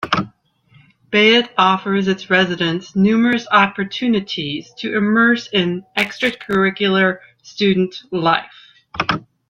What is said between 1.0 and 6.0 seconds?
Beit offers its residents numerous opportunities to immerse in